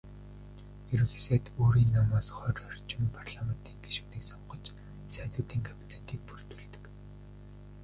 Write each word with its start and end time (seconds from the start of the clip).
Ерөнхий 0.93 1.23
сайд 1.25 1.45
өөрийн 1.61 1.91
намаас 1.95 2.27
хорь 2.37 2.59
орчим 2.67 3.03
парламентын 3.17 3.77
гишүүнийг 3.85 4.23
сонгож 4.27 4.63
"Сайдуудын 5.13 5.61
кабинет"-ийг 5.67 6.21
бүрдүүлдэг. 6.27 6.83